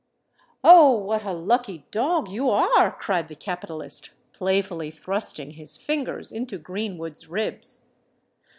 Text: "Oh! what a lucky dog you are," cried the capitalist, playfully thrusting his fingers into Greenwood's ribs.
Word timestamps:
"Oh! 0.63 0.93
what 0.97 1.23
a 1.25 1.31
lucky 1.31 1.85
dog 1.91 2.27
you 2.27 2.49
are," 2.49 2.91
cried 2.91 3.27
the 3.27 3.35
capitalist, 3.35 4.09
playfully 4.33 4.89
thrusting 4.89 5.51
his 5.51 5.77
fingers 5.77 6.31
into 6.31 6.57
Greenwood's 6.57 7.27
ribs. 7.27 7.91